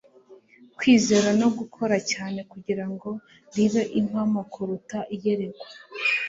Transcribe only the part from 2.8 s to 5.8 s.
ngo ribe impamo kuruta iyerekwa